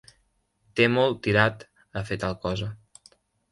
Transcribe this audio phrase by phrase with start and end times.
[0.79, 1.67] Té molt tirat
[2.01, 2.73] a fer tal cosa.